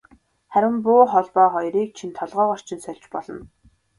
Харин 0.53 0.75
буу 0.83 1.03
холбоо 1.11 1.47
хоёрыг 1.55 1.89
чинь 1.97 2.15
толгойгоор 2.17 2.61
чинь 2.67 2.83
сольж 2.83 3.05
болно. 3.13 3.41